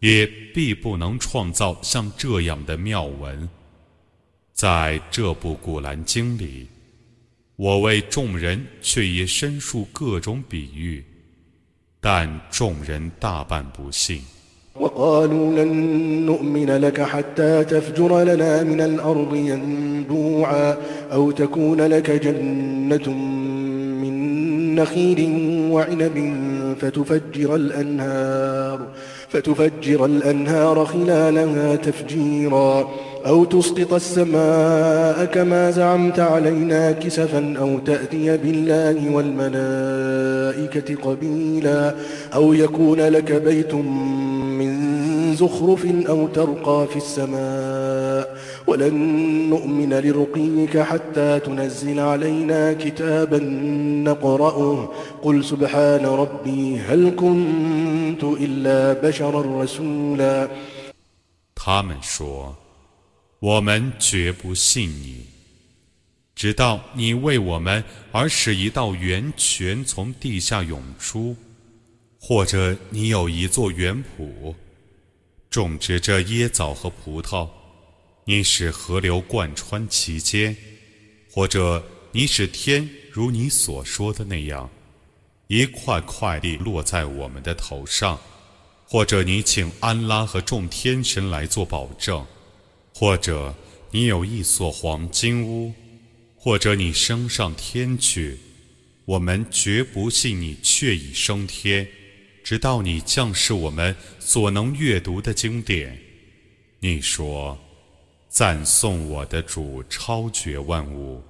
[0.01, 3.49] 也必不能创造像这样的妙文。
[4.53, 6.67] 在这部古兰经里，
[7.55, 11.05] 我为众人却也申述各种比喻，
[12.01, 14.21] 但众人大半不信。
[14.81, 15.73] وقالوا لن
[16.27, 20.77] نؤمن لك حتى تفجر لنا من الأرض ينبوعا
[21.13, 23.09] أو تكون لك جنة
[24.03, 25.29] من نخيل
[25.71, 26.35] وعنب
[26.81, 28.81] فتفجر الأنهار
[29.29, 32.89] فتفجر الأنهار خلالها تفجيرا
[33.27, 41.95] أو تسقط السماء كما زعمت علينا كسفا أو تأتي بالله والملائكة قبيلا
[42.35, 43.75] أو يكون لك بيت
[45.36, 48.96] زخرف أو ترقى في السماء ولن
[49.50, 53.40] نؤمن لرقيك حتى تنزل علينا كتابا
[54.10, 60.50] نقرأه قل سبحان ربي هل كنت إلا بشرا رسولا
[61.56, 65.26] 他们说：“我们绝不信你，
[66.36, 71.36] 直到你为我们而使一道源泉从地下涌出，
[72.20, 74.54] 或者你有一座园圃，
[75.53, 77.49] 种植着椰枣和葡萄，
[78.25, 80.57] 你使河流贯穿其间，
[81.31, 84.69] 或者你使天如你所说的那样，
[85.49, 88.19] 一块块地落在我们的头上。”
[88.85, 92.27] 或者你请安拉和众天神来做保证，
[92.95, 93.55] 或者
[93.91, 95.73] 你有一所黄金屋，
[96.37, 98.39] 或者你升上天去，
[99.07, 101.89] 我们绝不信你确已升天，
[102.44, 105.98] 直到你降示我们所能阅读的经典。
[106.80, 111.22] 你说：“赞颂我的主超绝万物，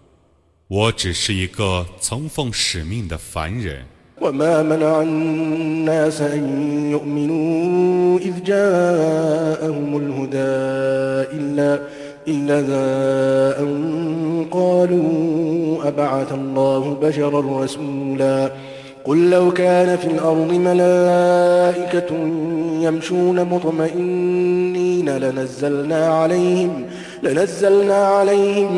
[0.67, 3.85] 我只是一个曾奉使命的凡人。”
[4.21, 10.57] وما منع الناس أن يؤمنوا إذ جاءهم الهدى
[11.37, 11.69] إلا
[12.27, 12.57] إلا
[13.61, 18.51] أن قالوا أبعث الله بشرا رسولا
[19.03, 22.15] قل لو كان في الأرض ملائكة
[22.81, 26.85] يمشون مطمئنين لنزلنا عليهم
[27.23, 28.73] لنزلنا عليهم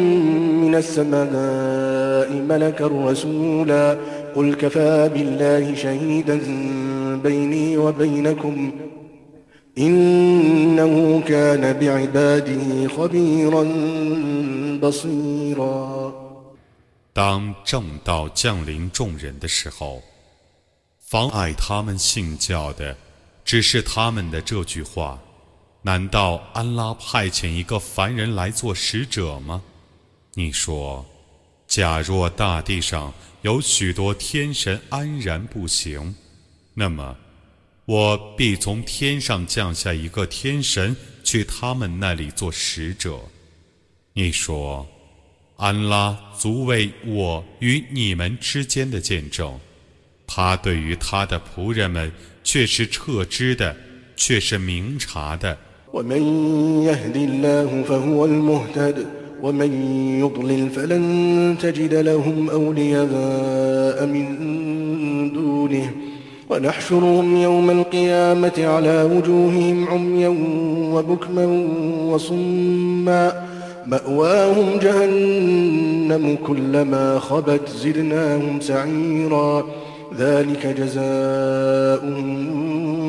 [0.61, 3.97] من السماء ملكا رسولا
[4.35, 6.39] قل كفى بالله شهيدا
[7.23, 8.71] بيني وبينكم
[9.77, 13.63] إنه كان بعباده خبيرا
[14.81, 16.13] بصيرا
[17.11, 20.01] 当正道降临众人的时候，
[21.14, 22.96] 妨碍他们信教的，
[23.44, 25.22] 只是他们的这句话：
[25.82, 29.62] 难道安拉派遣一个凡人来做使者吗？
[30.32, 31.06] 你说，
[31.68, 36.16] 假若大地上有许多天神安然不行，
[36.74, 37.16] 那么
[37.84, 43.20] 我必从天上降下一个天神去他们那里做使者。
[44.14, 44.84] 你说。
[45.56, 49.56] 安拉足为我与你们之间的见证，
[50.27, 52.11] 他对于他的仆人们
[52.43, 53.75] 却是彻知的，
[54.15, 55.57] 却是明察的。
[55.93, 56.21] ومن
[56.83, 59.07] يهد الله فهو المهتد
[59.41, 59.71] ومن
[60.19, 65.91] يضلل فلن تجد لهم أولياء من دونه
[66.49, 70.29] ونحشرهم يوم القيامة على وجوههم عميا
[70.93, 71.45] وبكما
[72.11, 73.47] وصما
[73.85, 79.65] مأواهم جهنم كلما خبت زدناهم سعيرا
[80.17, 82.23] ذلك جزاؤهم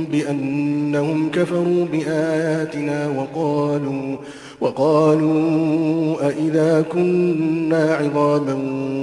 [0.05, 4.16] بأنهم كفروا بآياتنا وقالوا
[4.61, 8.55] وقالوا أئذا كنا عظاما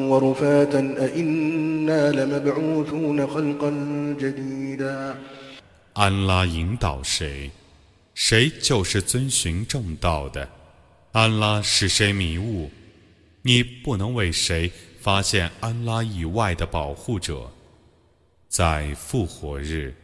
[0.09, 3.69] ورفاتا أئنا لمبعوثون خلقا
[4.19, 5.15] جديدا
[5.93, 7.49] 安拉引导谁，
[8.13, 10.47] 谁就是遵循正道的。
[11.13, 12.69] 安拉使谁迷雾，
[13.41, 17.49] 你不能为谁发现安拉以外的保护者。
[18.52, 19.94] 在复活日，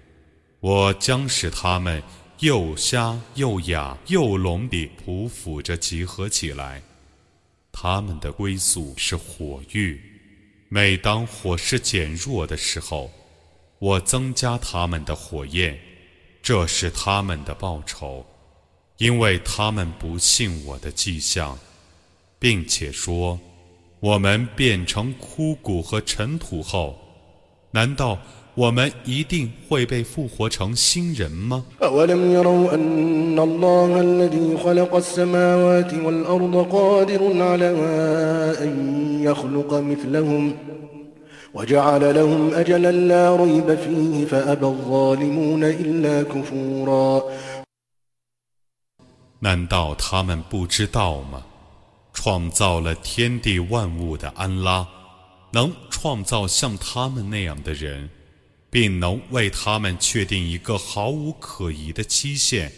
[0.60, 2.02] 我将使他们。
[2.38, 6.80] 又瞎又哑又聋地匍匐着集合起来，
[7.72, 10.00] 他们的归宿是火域。
[10.68, 13.10] 每当火势减弱的时候，
[13.80, 15.76] 我增加他们的火焰，
[16.40, 18.24] 这是他们的报酬，
[18.98, 21.58] 因为他们不信我的迹象，
[22.38, 23.36] 并且说，
[23.98, 26.96] 我们变成枯骨和尘土后，
[27.70, 28.18] 难道
[28.54, 31.64] 我们一定会被复活成新人吗？
[49.40, 51.42] 难道他们不知道吗？
[52.12, 54.84] 创造了天地万物的安拉
[55.51, 58.09] 能创造像他们那样的人。
[58.73, 62.71] 并能为他们确定一个毫无可疑的期限。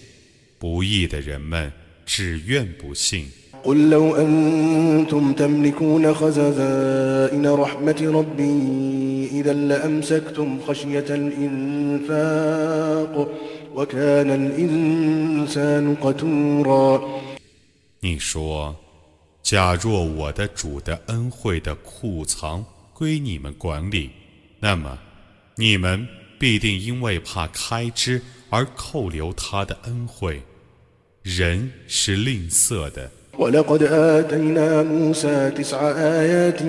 [0.59, 1.71] 不义的人们
[2.05, 3.31] 只愿不信。
[3.63, 12.57] قل لو أنتم تملكون خزائن رحمة ربي إذا لأمسكتم خشية الإنفاق
[13.75, 17.01] وكان الإنسان قتورا
[18.01, 18.75] 你说，
[19.49, 24.11] 假若我的主的恩惠的库藏归你们管理，
[24.59, 24.97] 那么。
[25.57, 26.05] 你们
[26.37, 30.41] 必定因为怕开支而扣留他的恩惠。
[31.21, 33.09] 人是吝啬的。
[33.37, 36.63] ولقد آتينا موسى تسع آيات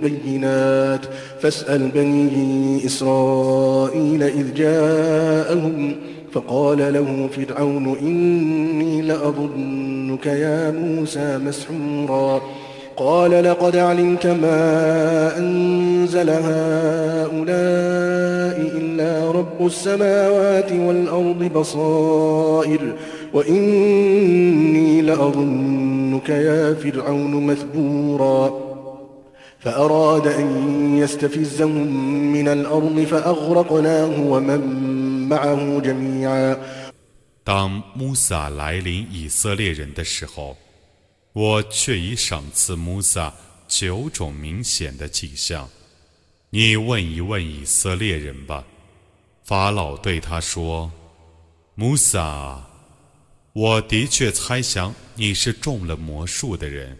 [0.00, 1.06] بينات
[1.40, 5.96] فاسأل بني إسرائيل إذ جاءهم
[6.31, 12.41] فقال له فرعون إني لأظنك يا موسى مسحورا.
[12.97, 17.51] قال لقد علمت ما أنزل هؤلاء
[18.77, 22.93] إلا رب السماوات والأرض بصائر
[23.33, 28.71] وإني لأظنك يا فرعون مثبورا.
[29.59, 30.47] فأراد أن
[30.97, 31.87] يستفزهم
[32.33, 34.90] من الأرض فأغرقناه ومن
[37.43, 40.57] 当穆萨来临以色列人的时候，
[41.33, 43.33] 我却已赏赐穆萨
[43.67, 45.69] 九种明显的迹象。
[46.49, 48.65] 你问一问以色列人吧。
[49.43, 50.91] 法老对他说
[51.75, 52.63] ：“穆萨，
[53.53, 56.97] 我的确猜想你是中了魔术的人。”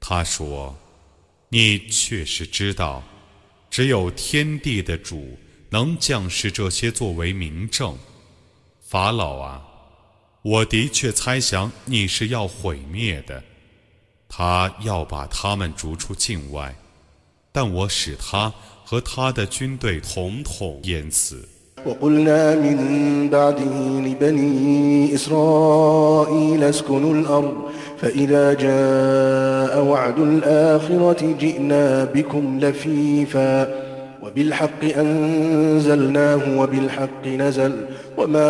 [0.00, 0.76] 他说
[1.48, 3.02] ：“你确实知道，
[3.70, 5.36] 只有天地的主
[5.76, 7.94] 能降示这些作为明证。”
[8.80, 9.62] 法老啊！
[10.40, 13.42] 我的确猜想你是要毁灭的，
[14.26, 16.74] 他要把他们逐出境外，
[17.52, 18.50] 但我使他
[18.84, 21.46] 和他的军队统统淹死。
[34.25, 37.85] وبالحق أنزلناه وبالحق نزل
[38.17, 38.49] وما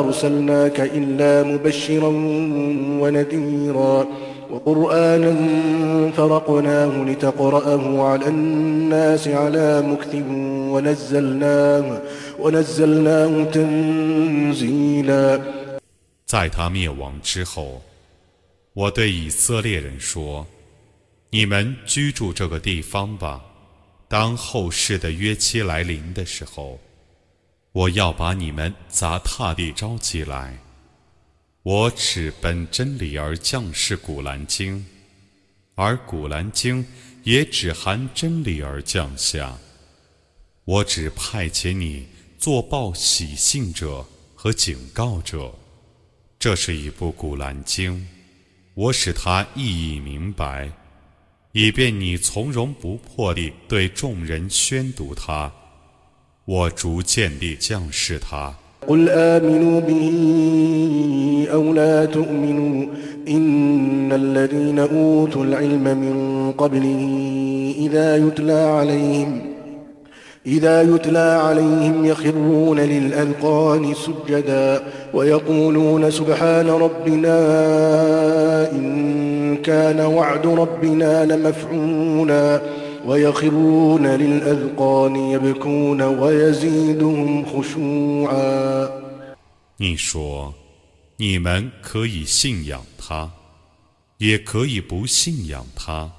[0.00, 2.12] أرسلناك إلا مبشرا
[3.02, 4.06] ونذيرا
[4.50, 5.32] وقرآنا
[6.16, 10.14] فرقناه لتقرأه على الناس على مكث
[10.72, 12.02] ونزلناه
[12.40, 15.40] ونزلناه تنزيلا
[16.26, 17.80] 在他灭亡之后，
[18.72, 23.40] 我对以色列人说：“你们居住这个地方吧。”
[24.09, 26.79] 当后世的约期来临的时候，
[27.71, 30.57] 我要把你们砸踏地招起来。
[31.61, 34.83] 我只本真理而降世古兰经，
[35.75, 36.83] 而古兰经
[37.21, 39.55] 也只含真理而降下。
[40.65, 42.07] 我只派遣你
[42.39, 44.03] 做报喜信者
[44.33, 45.53] 和警告者。
[46.39, 48.07] 这是一部古兰经，
[48.73, 50.71] 我使他意义明白，
[51.52, 55.52] 以便你从容不迫地对众人宣读他。
[56.44, 58.54] 我逐渐地降示他。
[58.86, 62.86] قل آمنوا به أو لا تؤمنوا
[63.28, 67.02] إن الذين أوتوا العلم من قبله
[67.78, 69.40] إذا يتلى عليهم
[70.46, 74.82] إذا يتلى عليهم يخرون للأذقان سجدا
[75.14, 77.36] ويقولون سبحان ربنا
[78.72, 82.62] إن كان وعد ربنا لمفعولا
[83.06, 88.90] ويخرون للأذقان يبكون ويزيدهم خشوعا
[89.76, 90.54] 你说，
[91.16, 93.30] 你们可以信仰他，
[94.18, 96.12] 也可以不信仰他。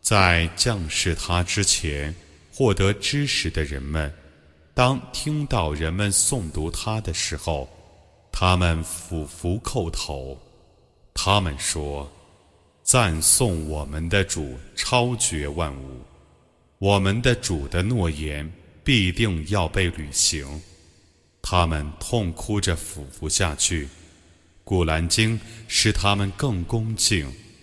[0.00, 2.14] 在降世他之前，
[2.57, 4.09] 获得知识的人们，
[4.73, 7.69] 当听到人们诵读他的时候，
[8.31, 10.39] 他们俯伏叩头。
[11.13, 12.09] 他们说
[12.81, 15.99] ：“赞颂我们的主，超绝万物。
[16.77, 18.49] 我们的主的诺言
[18.85, 20.47] 必定要被履行。”
[21.43, 23.89] 他们痛哭着俯伏下去。
[24.63, 25.37] 古兰经
[25.67, 27.29] 使他们更恭敬。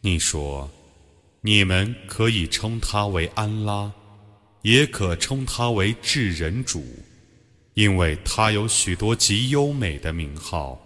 [0.00, 0.70] 你说，
[1.40, 3.90] 你们可以称他为安拉，
[4.62, 6.84] 也可称他为至人主，
[7.74, 10.80] 因为他有许多极优美的名号。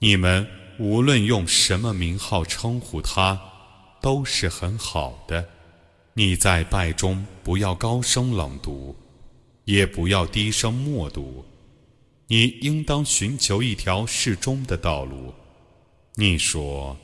[0.00, 0.44] 你们
[0.80, 3.40] 无论用什么名号称呼他，
[4.02, 5.48] 都是很好的。
[6.14, 8.96] 你在拜中不要高声朗读，
[9.66, 11.44] 也不要低声默读，
[12.26, 15.32] 你应当寻求一条适中的道路。
[16.16, 16.96] 你说，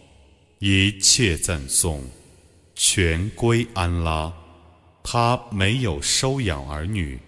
[0.60, 2.00] 一切赞颂
[2.76, 4.32] 全归安拉，
[5.02, 7.18] 他没有收养儿女，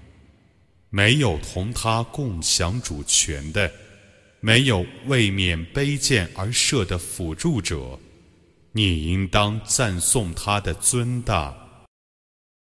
[0.91, 3.69] 没有同他共享主权的，
[4.39, 7.99] 没有为免卑贱而设的辅助者。
[8.71, 11.62] 你应当赞颂他的尊大。